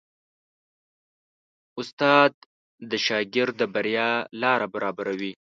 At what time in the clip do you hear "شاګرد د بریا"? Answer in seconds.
3.05-4.11